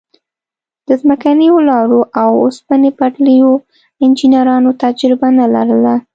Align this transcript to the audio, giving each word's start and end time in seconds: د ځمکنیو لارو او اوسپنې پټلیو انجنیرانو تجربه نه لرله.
د 0.87 0.89
ځمکنیو 1.01 1.55
لارو 1.69 1.99
او 2.21 2.29
اوسپنې 2.43 2.89
پټلیو 2.99 3.51
انجنیرانو 4.03 4.69
تجربه 4.83 5.27
نه 5.39 5.45
لرله. 5.53 5.95